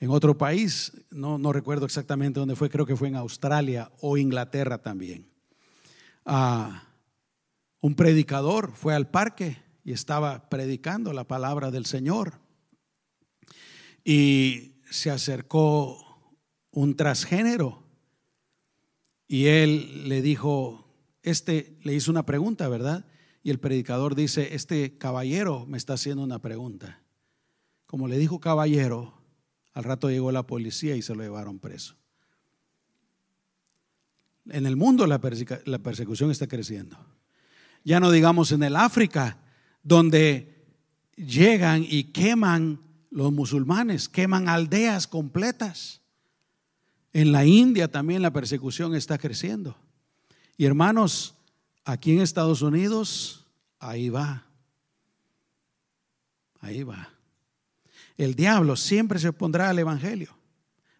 [0.00, 4.16] En otro país, no, no recuerdo exactamente dónde fue, creo que fue en Australia o
[4.16, 5.32] Inglaterra también
[7.80, 12.40] un predicador fue al parque y estaba predicando la palabra del Señor.
[14.04, 16.32] Y se acercó
[16.70, 17.84] un transgénero
[19.26, 23.06] y él le dijo, este le hizo una pregunta, ¿verdad?
[23.42, 27.00] Y el predicador dice, este caballero me está haciendo una pregunta.
[27.86, 29.22] como le dijo caballero,
[29.72, 31.96] al rato llegó la policía y se lo llevaron preso.
[34.50, 36.98] En el mundo la, persecución está creciendo.
[37.82, 39.38] Ya no digamos en el África,
[39.82, 40.66] donde
[41.16, 42.80] llegan y queman
[43.14, 46.00] los musulmanes, queman aldeas completas.
[47.12, 49.76] En la India también la persecución está creciendo.
[50.56, 51.36] Y hermanos,
[51.84, 53.46] aquí en Estados Unidos,
[53.78, 54.44] ahí va.
[56.60, 57.08] Ahí va.
[58.18, 60.36] El diablo siempre se opondrá al Evangelio.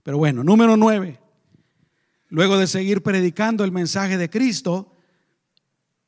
[0.04, 1.18] Pero bueno, número nueve.
[2.28, 4.92] Luego de seguir predicando el mensaje de Cristo,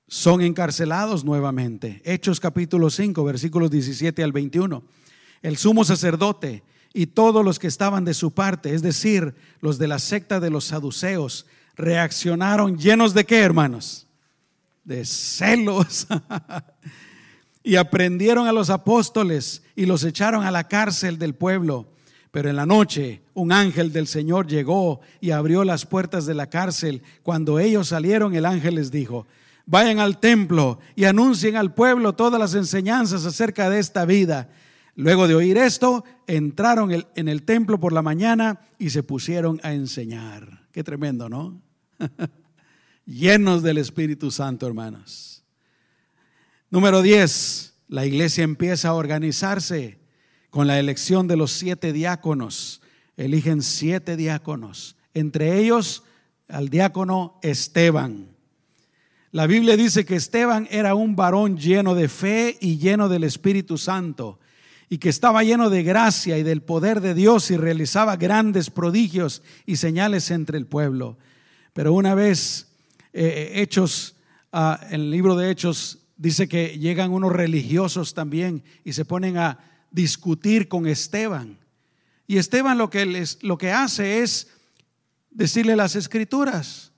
[0.07, 2.01] son encarcelados nuevamente.
[2.05, 4.85] Hechos capítulo 5, versículos 17 al 21.
[5.42, 9.88] El sumo sacerdote y todos los que estaban de su parte, es decir, los de
[9.88, 11.46] la secta de los saduceos,
[11.77, 14.07] reaccionaron llenos de qué, hermanos?
[14.85, 16.07] De celos.
[17.62, 21.88] y aprendieron a los apóstoles y los echaron a la cárcel del pueblo.
[22.31, 26.49] Pero en la noche un ángel del Señor llegó y abrió las puertas de la
[26.49, 27.03] cárcel.
[27.22, 29.27] Cuando ellos salieron, el ángel les dijo,
[29.66, 34.49] vayan al templo y anuncien al pueblo todas las enseñanzas acerca de esta vida.
[34.96, 39.74] Luego de oír esto, entraron en el templo por la mañana y se pusieron a
[39.74, 40.66] enseñar.
[40.72, 41.61] Qué tremendo, ¿no?
[43.04, 45.44] Llenos del Espíritu Santo, hermanos.
[46.70, 50.00] Número 10, la iglesia empieza a organizarse
[50.48, 52.80] con la elección de los siete diáconos.
[53.18, 56.04] Eligen siete diáconos, entre ellos
[56.48, 58.28] al diácono Esteban.
[59.30, 63.76] La Biblia dice que Esteban era un varón lleno de fe y lleno del Espíritu
[63.76, 64.38] Santo
[64.88, 69.42] y que estaba lleno de gracia y del poder de Dios y realizaba grandes prodigios
[69.64, 71.18] y señales entre el pueblo.
[71.72, 72.68] Pero una vez,
[73.12, 74.16] eh, eh, Hechos,
[74.53, 79.38] ah, en el libro de Hechos, dice que llegan unos religiosos también y se ponen
[79.38, 79.59] a
[79.90, 81.59] discutir con Esteban.
[82.27, 84.49] Y Esteban lo que, lo que hace es
[85.31, 86.92] decirle las escrituras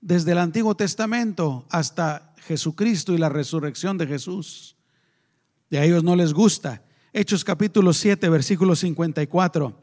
[0.00, 4.76] desde el Antiguo Testamento hasta Jesucristo y la resurrección de Jesús.
[5.70, 6.82] Y a ellos no les gusta.
[7.12, 9.76] Hechos capítulo 7, versículo 54.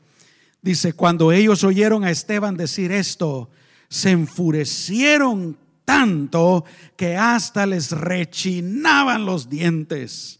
[0.62, 3.50] Dice, cuando ellos oyeron a Esteban decir esto,
[3.90, 6.63] se enfurecieron tanto
[6.96, 10.40] que hasta les rechinaban los dientes.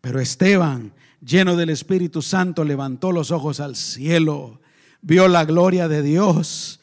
[0.00, 0.92] Pero Esteban,
[1.24, 4.60] lleno del Espíritu Santo, levantó los ojos al cielo,
[5.02, 6.80] vio la gloria de Dios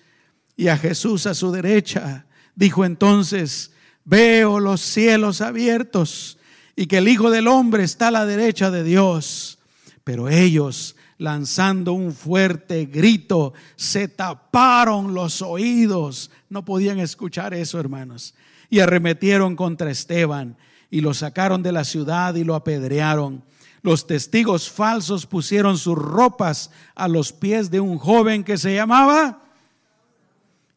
[0.55, 2.27] y a Jesús a su derecha.
[2.55, 3.71] Dijo entonces,
[4.05, 6.37] veo los cielos abiertos
[6.75, 9.59] y que el Hijo del Hombre está a la derecha de Dios.
[10.03, 16.31] Pero ellos, lanzando un fuerte grito, se taparon los oídos.
[16.49, 18.33] No podían escuchar eso, hermanos.
[18.69, 20.57] Y arremetieron contra Esteban
[20.89, 23.43] y lo sacaron de la ciudad y lo apedrearon.
[23.81, 29.43] Los testigos falsos pusieron sus ropas a los pies de un joven que se llamaba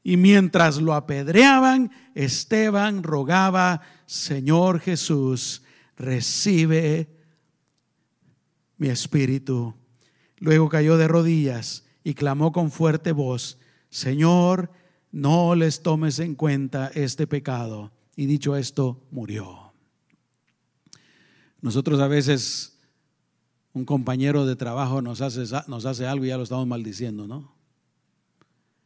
[0.06, 5.62] y mientras lo apedreaban, Esteban rogaba, Señor Jesús,
[5.96, 7.08] recibe
[8.78, 9.74] mi espíritu.
[10.38, 13.58] Luego cayó de rodillas y clamó con fuerte voz,
[13.90, 14.70] Señor,
[15.10, 17.92] no les tomes en cuenta este pecado.
[18.14, 19.72] Y dicho esto, murió.
[21.60, 22.78] Nosotros a veces,
[23.72, 27.54] un compañero de trabajo nos hace, nos hace algo y ya lo estamos maldiciendo, ¿no?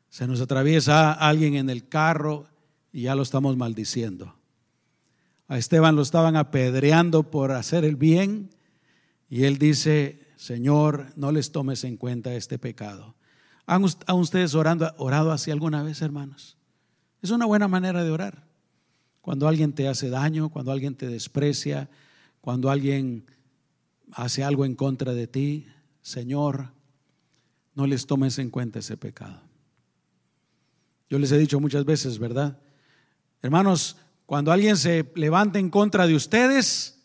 [0.08, 2.46] Se nos atraviesa alguien en el carro
[2.92, 4.39] y ya lo estamos maldiciendo.
[5.50, 8.50] A Esteban lo estaban apedreando por hacer el bien
[9.28, 13.16] y él dice, Señor, no les tomes en cuenta este pecado.
[13.66, 16.56] ¿Han, ustedes orando, orado así alguna vez, hermanos?
[17.20, 18.46] Es una buena manera de orar.
[19.22, 21.90] Cuando alguien te hace daño, cuando alguien te desprecia,
[22.40, 23.26] cuando alguien
[24.12, 25.66] hace algo en contra de ti,
[26.00, 26.68] Señor,
[27.74, 29.42] no les tomes en cuenta ese pecado.
[31.08, 32.56] Yo les he dicho muchas veces, ¿verdad?
[33.42, 33.96] Hermanos,
[34.30, 37.02] cuando alguien se levanta en contra de ustedes,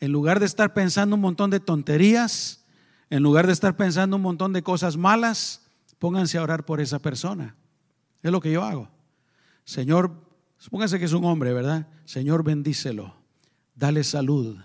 [0.00, 2.64] en lugar de estar pensando un montón de tonterías,
[3.10, 5.68] en lugar de estar pensando un montón de cosas malas,
[6.00, 7.54] pónganse a orar por esa persona.
[8.24, 8.90] Es lo que yo hago.
[9.64, 10.10] Señor,
[10.56, 11.86] supónganse que es un hombre, ¿verdad?
[12.04, 13.14] Señor, bendícelo.
[13.76, 14.58] Dale salud.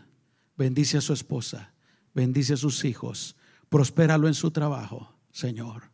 [0.58, 1.74] Bendice a su esposa.
[2.16, 3.36] Bendice a sus hijos.
[3.70, 5.92] Prospéralo en su trabajo, Señor.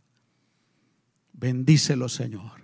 [1.34, 2.59] Bendícelo, Señor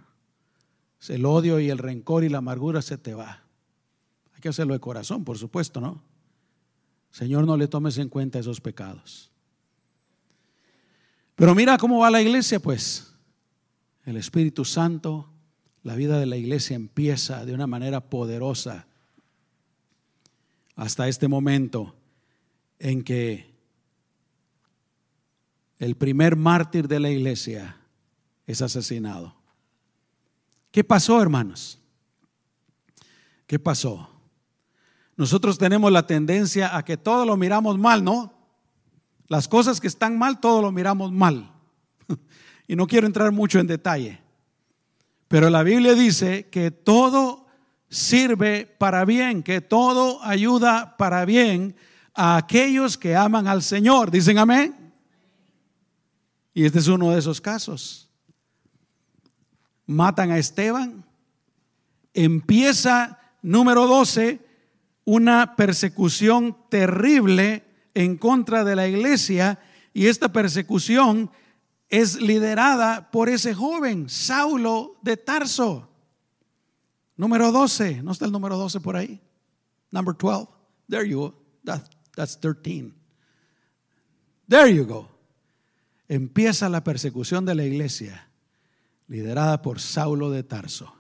[1.10, 3.44] el odio y el rencor y la amargura se te va.
[4.34, 6.02] Hay que hacerlo de corazón, por supuesto, ¿no?
[7.12, 9.32] Señor, no le tomes en cuenta esos pecados.
[11.36, 13.14] Pero mira cómo va la iglesia, pues.
[14.06, 15.30] El Espíritu Santo,
[15.84, 18.88] la vida de la iglesia empieza de una manera poderosa
[20.76, 21.96] hasta este momento
[22.80, 23.56] en que
[25.80, 27.78] el primer mártir de la iglesia,
[28.48, 29.36] es asesinado.
[30.76, 31.80] ¿Qué pasó, hermanos?
[33.48, 34.10] ¿Qué pasó?
[35.16, 38.34] Nosotros tenemos la tendencia a que todo lo miramos mal, ¿no?
[39.30, 41.50] Las cosas que están mal, todo lo miramos mal.
[42.68, 44.20] y no quiero entrar mucho en detalle.
[45.30, 47.48] Pero la Biblia dice que todo
[47.88, 51.78] sirve para bien, que todo ayuda para bien
[52.14, 54.12] a aquellos que aman al Señor.
[54.12, 54.94] Dicen amén.
[56.54, 58.05] Y este es uno de esos casos.
[59.86, 61.06] Matan a Esteban.
[62.14, 64.40] Empieza, número 12,
[65.04, 67.64] una persecución terrible
[67.94, 69.60] en contra de la iglesia.
[69.94, 71.32] Y esta persecución
[71.90, 75.90] es liderada por ese joven, Saulo de Tarso.
[77.18, 79.22] Número 12, ¿no está el número 12 por ahí?
[79.92, 80.48] Number 12.
[80.90, 81.36] There you go.
[82.16, 82.94] that's 13.
[84.48, 85.10] There you go.
[86.08, 88.30] Empieza la persecución de la iglesia,
[89.08, 90.94] liderada por Saulo de Tarso.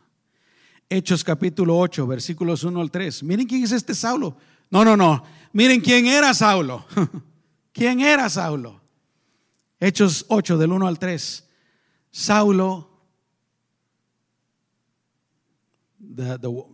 [0.89, 3.23] Hechos capítulo 8, versículos 1 al 3.
[3.23, 4.37] Miren quién es este Saulo.
[4.69, 5.23] No, no, no.
[5.53, 6.85] Miren quién era Saulo.
[7.71, 8.81] ¿Quién era Saulo?
[9.79, 11.43] Hechos 8 del 1 al 3.
[12.11, 12.89] Saulo,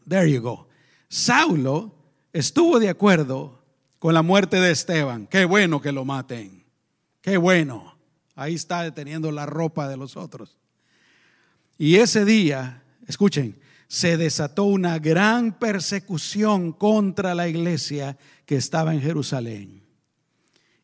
[0.08, 0.68] there you go.
[1.10, 1.96] Saulo
[2.32, 3.64] estuvo de acuerdo
[3.98, 5.26] con la muerte de Esteban.
[5.28, 6.64] Qué bueno que lo maten.
[7.22, 7.98] Qué bueno.
[8.36, 10.58] Ahí está deteniendo la ropa de los otros.
[11.82, 19.02] Y ese día, escuchen, se desató una gran persecución contra la iglesia que estaba en
[19.02, 19.82] Jerusalén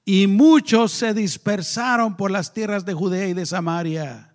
[0.10, 4.34] y muchos se dispersaron por las tierras de Judea y de Samaria.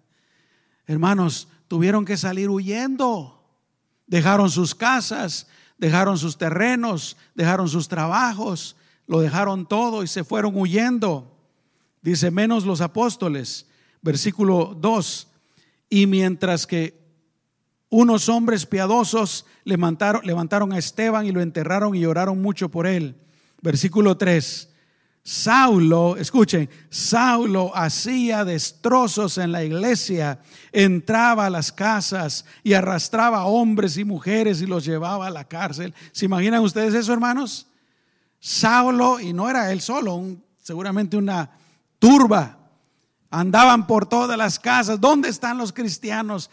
[0.87, 3.43] Hermanos, tuvieron que salir huyendo.
[4.07, 5.49] Dejaron sus casas,
[5.79, 8.77] dejaron sus terrenos, dejaron sus trabajos,
[9.09, 11.37] lo dejaron todo y se fueron huyendo.
[12.03, 13.67] Dice, menos los apóstoles,
[14.01, 15.32] versículo 2.
[15.93, 16.99] Y mientras que
[17.91, 23.15] unos hombres piadosos levantaron, levantaron a Esteban y lo enterraron y lloraron mucho por él.
[23.61, 24.71] Versículo 3
[25.23, 30.41] Saulo, escuchen, Saulo hacía destrozos en la iglesia,
[30.73, 35.93] entraba a las casas y arrastraba hombres y mujeres y los llevaba a la cárcel.
[36.13, 37.67] ¿Se imaginan ustedes eso, hermanos?
[38.41, 40.25] Saulo, y no era él solo,
[40.57, 41.51] seguramente una
[41.99, 42.62] turba,
[43.33, 45.01] andaban por todas las casas.
[45.01, 46.51] ¿Dónde están los cristianos?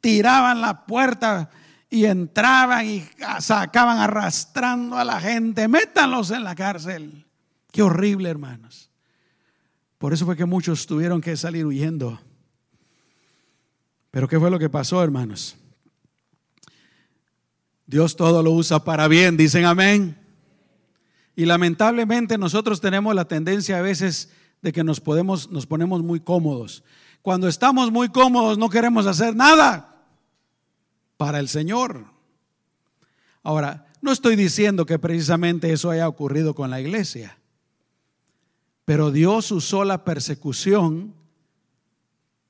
[0.00, 1.48] Tiraban la puerta
[1.88, 3.08] y entraban y
[3.40, 5.68] sacaban arrastrando a la gente.
[5.68, 7.24] Métanlos en la cárcel.
[7.72, 8.90] Qué horrible, hermanos.
[9.98, 12.20] Por eso fue que muchos tuvieron que salir huyendo.
[14.10, 15.56] Pero ¿qué fue lo que pasó, hermanos?
[17.86, 20.18] Dios todo lo usa para bien, dicen amén.
[21.36, 24.30] Y lamentablemente nosotros tenemos la tendencia a veces
[24.66, 26.82] de que nos podemos nos ponemos muy cómodos.
[27.22, 30.04] Cuando estamos muy cómodos no queremos hacer nada
[31.16, 32.06] para el Señor.
[33.44, 37.38] Ahora, no estoy diciendo que precisamente eso haya ocurrido con la iglesia.
[38.84, 41.14] Pero Dios usó la persecución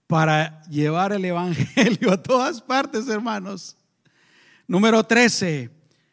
[0.06, 3.76] para llevar el Evangelio a todas partes, hermanos.
[4.66, 5.70] Número 13,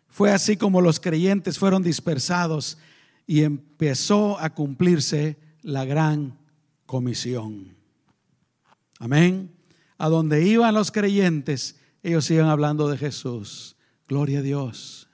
[0.09, 2.77] fue así como los creyentes fueron dispersados
[3.25, 6.37] y empezó a cumplirse la gran
[6.85, 7.75] comisión.
[8.99, 9.51] Amén.
[9.97, 13.75] A donde iban los creyentes, ellos iban hablando de Jesús.
[14.07, 15.09] Gloria a Dios.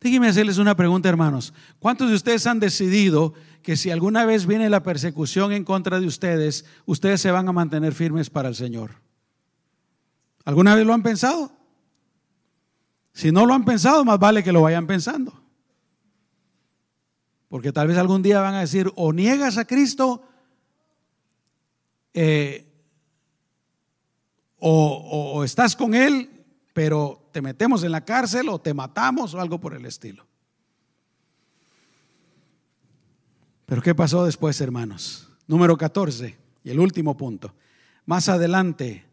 [0.00, 1.52] Déjenme hacerles una pregunta, hermanos.
[1.78, 6.06] ¿Cuántos de ustedes han decidido que si alguna vez viene la persecución en contra de
[6.06, 8.96] ustedes, ustedes se van a mantener firmes para el Señor.
[10.44, 11.52] ¿Alguna vez lo han pensado?
[13.12, 15.41] Si no lo han pensado, más vale que lo vayan pensando.
[17.52, 20.22] Porque tal vez algún día van a decir, o niegas a Cristo,
[22.14, 22.66] eh,
[24.58, 26.30] o, o estás con Él,
[26.72, 30.26] pero te metemos en la cárcel o te matamos o algo por el estilo.
[33.66, 35.28] Pero ¿qué pasó después, hermanos?
[35.46, 37.54] Número 14 y el último punto.
[38.06, 39.04] Más adelante,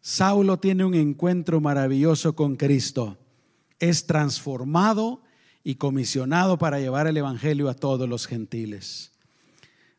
[0.00, 3.16] Saulo tiene un encuentro maravilloso con Cristo.
[3.78, 5.22] Es transformado
[5.68, 9.10] y comisionado para llevar el Evangelio a todos los gentiles.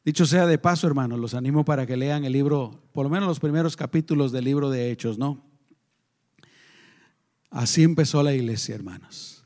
[0.06, 3.28] Dicho sea de paso, hermanos, los animo para que lean el libro, por lo menos
[3.28, 5.44] los primeros capítulos del libro de Hechos, ¿no?
[7.50, 9.44] Así empezó la iglesia, hermanos.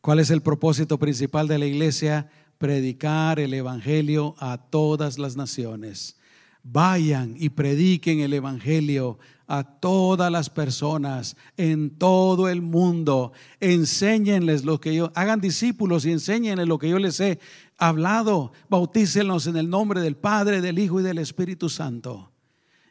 [0.00, 2.30] ¿Cuál es el propósito principal de la iglesia?
[2.58, 6.16] predicar el Evangelio a todas las naciones.
[6.62, 9.18] Vayan y prediquen el Evangelio
[9.48, 13.32] a todas las personas en todo el mundo.
[13.60, 17.40] Enséñenles lo que yo, hagan discípulos y enséñenles lo que yo les he
[17.78, 22.30] hablado, bautícenos en el nombre del Padre, del Hijo y del Espíritu Santo.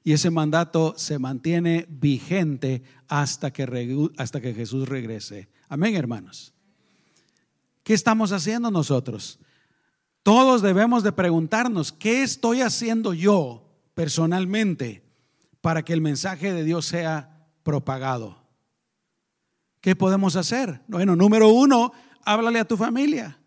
[0.03, 5.49] Y ese mandato se mantiene vigente hasta que, hasta que Jesús regrese.
[5.69, 6.53] Amén, hermanos.
[7.83, 9.39] ¿Qué estamos haciendo nosotros?
[10.23, 15.06] Todos debemos de preguntarnos, ¿qué estoy haciendo yo personalmente
[15.67, 18.37] para que el mensaje de Dios sea propagado?
[19.81, 20.79] ¿Qué podemos hacer?
[20.87, 21.91] Bueno, número uno,
[22.23, 23.37] háblale a tu familia,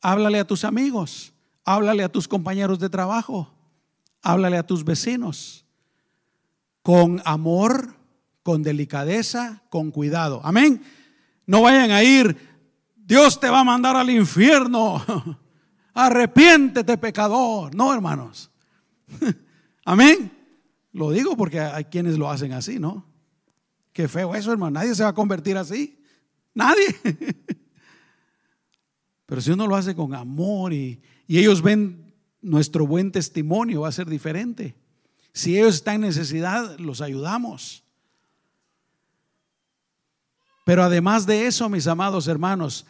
[0.00, 1.32] háblale a tus amigos,
[1.64, 3.52] háblale a tus compañeros de trabajo,
[4.22, 5.66] háblale a tus vecinos,
[6.82, 7.96] con amor,
[8.44, 10.40] con delicadeza, con cuidado.
[10.44, 10.80] Amén.
[11.46, 12.36] No vayan a ir,
[12.94, 15.04] Dios te va a mandar al infierno.
[15.94, 17.74] Arrepiéntete, pecador.
[17.74, 18.52] No, hermanos.
[19.84, 20.39] Amén.
[20.92, 23.06] Lo digo porque hay quienes lo hacen así, ¿no?
[23.92, 24.72] Qué feo eso, hermano.
[24.72, 26.02] Nadie se va a convertir así.
[26.54, 26.86] Nadie.
[29.26, 33.88] Pero si uno lo hace con amor y, y ellos ven nuestro buen testimonio, va
[33.88, 34.76] a ser diferente.
[35.32, 37.84] Si ellos están en necesidad, los ayudamos.
[40.64, 42.86] Pero además de eso, mis amados hermanos,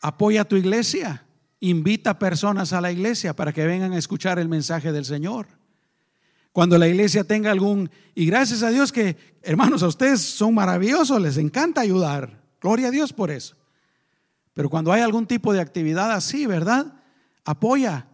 [0.00, 1.26] apoya a tu iglesia.
[1.60, 5.46] Invita personas a la iglesia para que vengan a escuchar el mensaje del Señor.
[6.54, 7.90] Cuando la iglesia tenga algún...
[8.14, 12.44] Y gracias a Dios que, hermanos, a ustedes son maravillosos, les encanta ayudar.
[12.60, 13.56] Gloria a Dios por eso.
[14.52, 16.94] Pero cuando hay algún tipo de actividad así, ¿verdad?
[17.44, 18.06] Apoya.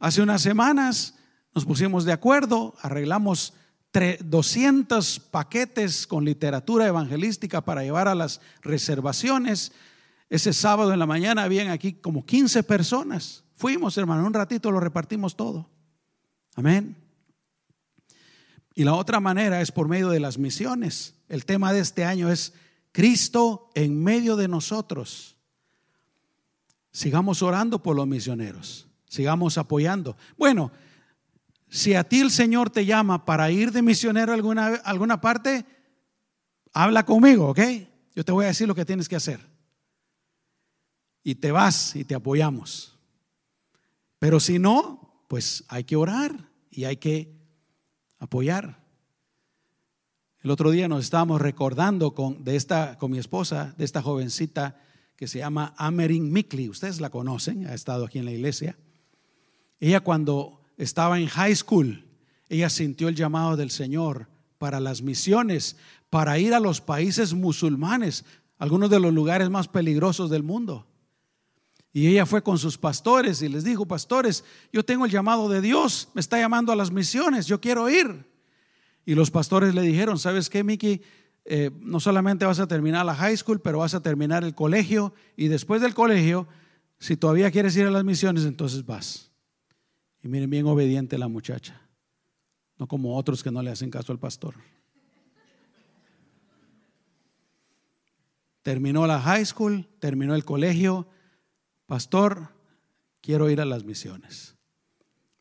[0.00, 1.14] Hace unas semanas
[1.54, 3.52] nos pusimos de acuerdo, arreglamos
[3.92, 9.70] 200 paquetes con literatura evangelística para llevar a las reservaciones
[10.28, 13.44] ese sábado en la mañana habían aquí como 15 personas.
[13.54, 15.70] Fuimos, hermano, un ratito lo repartimos todo.
[16.56, 17.03] Amén.
[18.74, 21.14] Y la otra manera es por medio de las misiones.
[21.28, 22.52] El tema de este año es
[22.92, 25.36] Cristo en medio de nosotros.
[26.90, 28.88] Sigamos orando por los misioneros.
[29.08, 30.16] Sigamos apoyando.
[30.36, 30.72] Bueno,
[31.68, 35.64] si a ti el Señor te llama para ir de misionero a alguna, alguna parte,
[36.72, 37.60] habla conmigo, ¿ok?
[38.14, 39.40] Yo te voy a decir lo que tienes que hacer
[41.24, 42.96] y te vas y te apoyamos.
[44.18, 47.33] Pero si no, pues hay que orar y hay que
[48.18, 48.84] apoyar.
[50.40, 54.78] El otro día nos estábamos recordando con, de esta, con mi esposa, de esta jovencita
[55.16, 56.68] que se llama Amerin Mikli.
[56.68, 58.76] Ustedes la conocen, ha estado aquí en la iglesia.
[59.80, 62.04] Ella cuando estaba en high school,
[62.48, 65.76] ella sintió el llamado del Señor para las misiones,
[66.10, 68.24] para ir a los países musulmanes,
[68.58, 70.86] algunos de los lugares más peligrosos del mundo.
[71.96, 74.42] Y ella fue con sus pastores y les dijo, pastores,
[74.72, 78.26] yo tengo el llamado de Dios, me está llamando a las misiones, yo quiero ir.
[79.06, 81.02] Y los pastores le dijeron, ¿sabes qué, Miki?
[81.44, 85.14] Eh, no solamente vas a terminar la high school, pero vas a terminar el colegio
[85.36, 86.48] y después del colegio,
[86.98, 89.30] si todavía quieres ir a las misiones, entonces vas.
[90.20, 91.80] Y miren, bien obediente la muchacha,
[92.76, 94.56] no como otros que no le hacen caso al pastor.
[98.62, 101.06] Terminó la high school, terminó el colegio
[101.86, 102.48] pastor,
[103.20, 104.54] quiero ir a las misiones.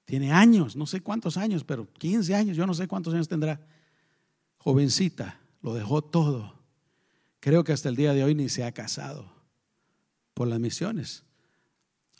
[0.06, 3.66] Tiene años, no sé cuántos años, pero 15 años, yo no sé cuántos años tendrá.
[4.58, 6.54] Jovencita, lo dejó todo.
[7.40, 9.32] Creo que hasta el día de hoy ni se ha casado
[10.34, 11.24] por las misiones.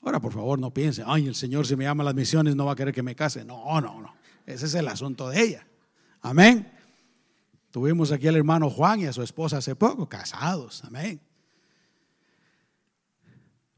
[0.02, 2.66] Ahora, por favor, no piense, ay, el Señor si me llama a las misiones no
[2.66, 3.46] va a querer que me case.
[3.46, 4.14] No, no, no.
[4.46, 5.68] Ese es el asunto de ella.
[6.22, 6.70] Amén.
[7.72, 10.84] Tuvimos aquí al hermano Juan y a su esposa hace poco, casados.
[10.84, 11.22] Amén.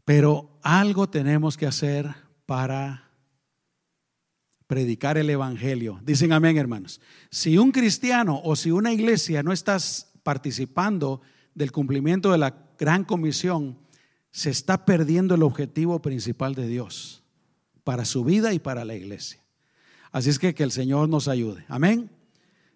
[0.05, 3.11] Pero algo tenemos que hacer para
[4.67, 5.99] predicar el Evangelio.
[6.03, 7.01] Dicen amén, hermanos.
[7.29, 11.21] Si un cristiano o si una iglesia no estás participando
[11.53, 13.77] del cumplimiento de la gran comisión,
[14.31, 17.23] se está perdiendo el objetivo principal de Dios
[17.83, 19.39] para su vida y para la iglesia.
[20.11, 21.65] Así es que que el Señor nos ayude.
[21.67, 22.09] Amén.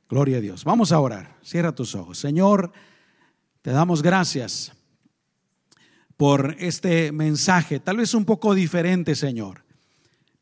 [0.08, 0.64] Gloria a Dios.
[0.64, 1.38] Vamos a orar.
[1.44, 2.18] Cierra tus ojos.
[2.18, 2.72] Señor,
[3.62, 4.72] te damos gracias
[6.20, 9.64] por este mensaje, tal vez un poco diferente, Señor,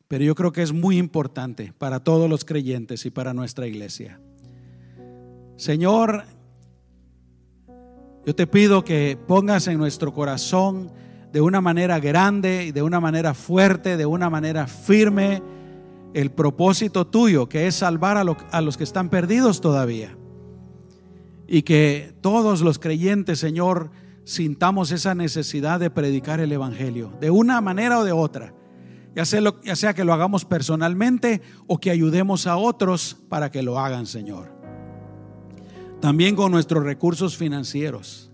[0.08, 4.20] pero yo creo que es muy importante para todos los creyentes y para nuestra iglesia.
[5.54, 6.24] Señor,
[8.26, 10.90] yo te pido que pongas en nuestro corazón
[11.32, 15.44] de una manera grande y de una manera fuerte, de una manera firme,
[16.12, 20.16] el propósito tuyo, que es salvar a, a los que están perdidos todavía.
[21.46, 23.92] Y que todos los creyentes, Señor,
[24.28, 28.52] sintamos esa necesidad de predicar el Evangelio, de una manera o de otra,
[29.16, 33.62] ya sea, ya sea que lo hagamos personalmente o que ayudemos a otros para que
[33.62, 34.52] lo hagan, Señor.
[36.02, 38.30] También con nuestros recursos financieros.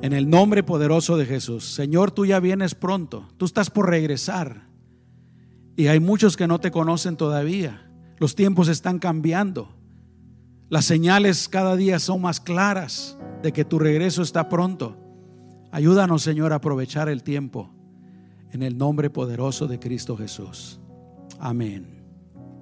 [0.00, 1.74] En el nombre poderoso de Jesús.
[1.74, 3.28] Señor, tú ya vienes pronto.
[3.36, 4.66] Tú estás por regresar.
[5.76, 7.88] Y hay muchos que no te conocen todavía.
[8.18, 9.81] Los tiempos están cambiando.
[10.72, 14.96] Las señales cada día son más claras de que tu regreso está pronto.
[15.70, 17.70] Ayúdanos, Señor, a aprovechar el tiempo.
[18.52, 20.80] En el nombre poderoso de Cristo Jesús.
[21.38, 22.01] Amén.